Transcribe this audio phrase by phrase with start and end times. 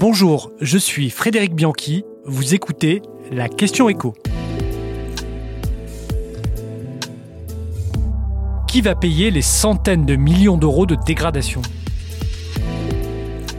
[0.00, 2.04] Bonjour, je suis Frédéric Bianchi.
[2.24, 3.02] Vous écoutez
[3.32, 4.14] la question écho.
[8.68, 11.62] Qui va payer les centaines de millions d'euros de dégradation?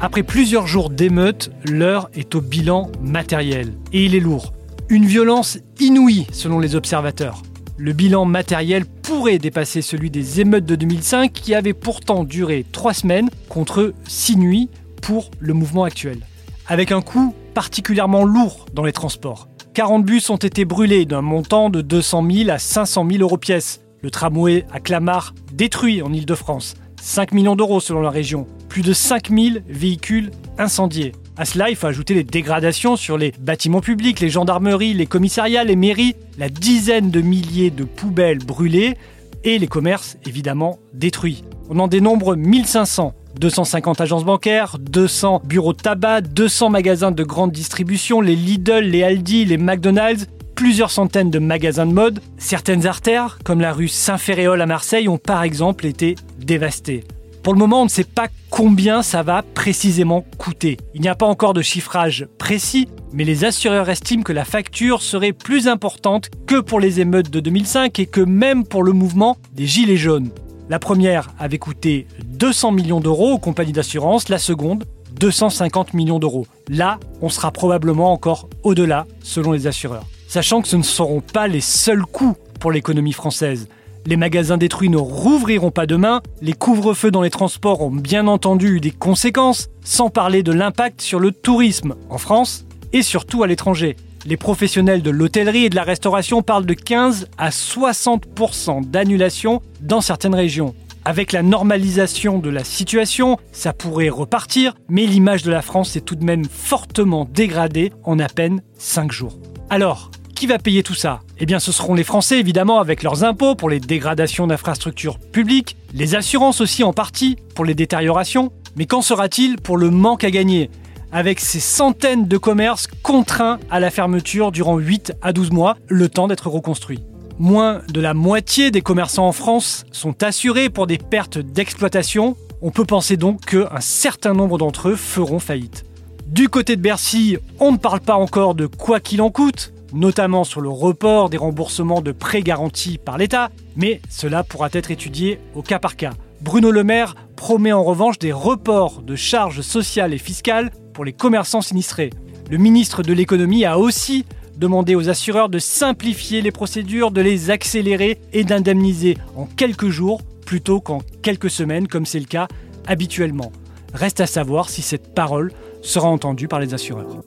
[0.00, 3.74] Après plusieurs jours d'émeutes, l'heure est au bilan matériel.
[3.92, 4.54] Et il est lourd.
[4.88, 7.42] Une violence inouïe selon les observateurs.
[7.76, 12.94] Le bilan matériel pourrait dépasser celui des émeutes de 2005 qui avaient pourtant duré trois
[12.94, 14.70] semaines contre six nuits
[15.02, 16.20] pour le mouvement actuel.
[16.66, 19.48] Avec un coût particulièrement lourd dans les transports.
[19.74, 23.80] 40 bus ont été brûlés d'un montant de 200 000 à 500 000 euros pièce.
[24.00, 26.74] Le tramway à Clamart détruit en Ile-de-France.
[27.00, 28.46] 5 millions d'euros selon la région.
[28.68, 31.12] Plus de 5000 véhicules incendiés.
[31.36, 35.64] À cela, il faut ajouter les dégradations sur les bâtiments publics, les gendarmeries, les commissariats,
[35.64, 38.96] les mairies, la dizaine de milliers de poubelles brûlées
[39.42, 41.44] et les commerces évidemment détruits.
[41.70, 47.52] On en dénombre 1500 250 agences bancaires, 200 bureaux de tabac, 200 magasins de grande
[47.52, 52.20] distribution, les Lidl, les Aldi, les McDonald's, plusieurs centaines de magasins de mode.
[52.38, 57.04] Certaines artères, comme la rue Saint-Ferréol à Marseille, ont par exemple été dévastées.
[57.42, 60.76] Pour le moment, on ne sait pas combien ça va précisément coûter.
[60.94, 65.02] Il n'y a pas encore de chiffrage précis, mais les assureurs estiment que la facture
[65.02, 69.36] serait plus importante que pour les émeutes de 2005 et que même pour le mouvement
[69.54, 70.30] des Gilets jaunes.
[70.68, 72.06] La première avait coûté
[72.42, 74.82] 200 millions d'euros aux compagnies d'assurance, la seconde
[75.12, 76.44] 250 millions d'euros.
[76.68, 80.02] Là, on sera probablement encore au-delà selon les assureurs.
[80.26, 83.68] Sachant que ce ne seront pas les seuls coûts pour l'économie française.
[84.06, 88.74] Les magasins détruits ne rouvriront pas demain, les couvre-feux dans les transports ont bien entendu
[88.74, 93.46] eu des conséquences, sans parler de l'impact sur le tourisme en France et surtout à
[93.46, 93.94] l'étranger.
[94.26, 100.00] Les professionnels de l'hôtellerie et de la restauration parlent de 15 à 60% d'annulation dans
[100.00, 100.74] certaines régions.
[101.04, 106.02] Avec la normalisation de la situation, ça pourrait repartir, mais l'image de la France est
[106.02, 109.36] tout de même fortement dégradée en à peine 5 jours.
[109.68, 111.20] Alors, qui va payer tout ça?
[111.38, 115.76] Eh bien, ce seront les Français, évidemment, avec leurs impôts pour les dégradations d'infrastructures publiques,
[115.92, 118.52] les assurances aussi en partie pour les détériorations.
[118.76, 120.70] Mais qu'en sera-t-il pour le manque à gagner?
[121.10, 126.08] Avec ces centaines de commerces contraints à la fermeture durant 8 à 12 mois, le
[126.08, 127.02] temps d'être reconstruits.
[127.42, 132.36] Moins de la moitié des commerçants en France sont assurés pour des pertes d'exploitation.
[132.60, 135.84] On peut penser donc qu'un certain nombre d'entre eux feront faillite.
[136.28, 140.44] Du côté de Bercy, on ne parle pas encore de quoi qu'il en coûte, notamment
[140.44, 145.40] sur le report des remboursements de prêts garantis par l'État, mais cela pourra être étudié
[145.56, 146.12] au cas par cas.
[146.42, 151.12] Bruno Le Maire promet en revanche des reports de charges sociales et fiscales pour les
[151.12, 152.10] commerçants sinistrés.
[152.50, 154.26] Le ministre de l'économie a aussi
[154.62, 160.22] demandé aux assureurs de simplifier les procédures, de les accélérer et d'indemniser en quelques jours
[160.46, 162.46] plutôt qu'en quelques semaines comme c'est le cas
[162.86, 163.50] habituellement.
[163.92, 165.52] Reste à savoir si cette parole
[165.82, 167.24] sera entendue par les assureurs.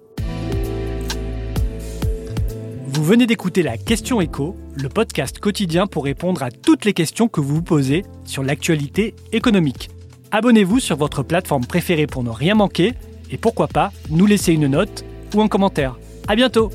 [2.88, 7.28] Vous venez d'écouter la Question Écho, le podcast quotidien pour répondre à toutes les questions
[7.28, 9.90] que vous vous posez sur l'actualité économique.
[10.32, 12.94] Abonnez-vous sur votre plateforme préférée pour ne rien manquer
[13.30, 15.04] et pourquoi pas nous laisser une note
[15.34, 16.00] ou un commentaire.
[16.30, 16.72] À bientôt